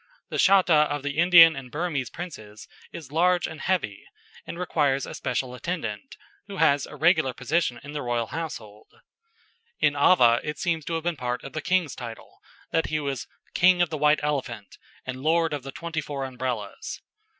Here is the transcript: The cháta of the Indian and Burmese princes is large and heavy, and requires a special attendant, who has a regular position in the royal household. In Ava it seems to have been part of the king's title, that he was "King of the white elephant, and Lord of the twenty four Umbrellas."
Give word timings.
The 0.29 0.37
cháta 0.39 0.87
of 0.89 1.03
the 1.03 1.19
Indian 1.19 1.55
and 1.55 1.69
Burmese 1.71 2.09
princes 2.09 2.67
is 2.91 3.11
large 3.11 3.45
and 3.45 3.61
heavy, 3.61 4.03
and 4.47 4.57
requires 4.57 5.05
a 5.05 5.13
special 5.13 5.53
attendant, 5.53 6.17
who 6.47 6.57
has 6.57 6.87
a 6.87 6.95
regular 6.95 7.35
position 7.35 7.79
in 7.83 7.91
the 7.93 8.01
royal 8.01 8.25
household. 8.33 8.87
In 9.79 9.95
Ava 9.95 10.41
it 10.43 10.57
seems 10.57 10.85
to 10.85 10.95
have 10.95 11.03
been 11.03 11.17
part 11.17 11.43
of 11.43 11.53
the 11.53 11.61
king's 11.61 11.93
title, 11.95 12.39
that 12.71 12.87
he 12.87 12.99
was 12.99 13.27
"King 13.53 13.79
of 13.79 13.91
the 13.91 13.95
white 13.99 14.19
elephant, 14.23 14.75
and 15.05 15.21
Lord 15.21 15.53
of 15.53 15.61
the 15.61 15.71
twenty 15.71 16.01
four 16.01 16.25
Umbrellas." 16.25 16.99